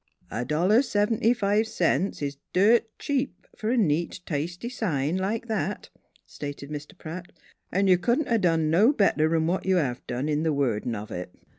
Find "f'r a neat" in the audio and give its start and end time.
3.55-4.19